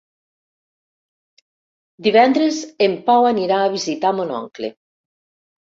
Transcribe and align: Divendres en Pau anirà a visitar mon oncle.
Divendres 2.09 2.63
en 2.89 2.97
Pau 3.11 3.29
anirà 3.33 3.63
a 3.67 3.71
visitar 3.77 4.15
mon 4.23 4.37
oncle. 4.43 4.73